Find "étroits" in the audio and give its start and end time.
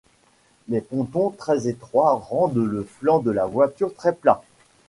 1.67-2.13